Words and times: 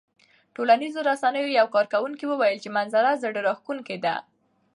ټولنیزو 0.55 0.99
رسنیو 1.09 1.53
یو 1.59 1.67
کاروونکي 1.75 2.25
وویل 2.27 2.57
چې 2.63 2.69
منظره 2.77 3.19
زړه 3.23 3.39
راښکونکې 3.47 3.97
ده. 4.05 4.15